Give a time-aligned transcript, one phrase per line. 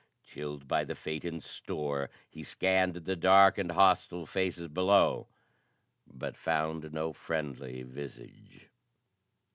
[0.23, 5.27] Chilled by the fate in store, he scanned the dark and hostile faces below,
[6.07, 8.67] but found no friendly visage.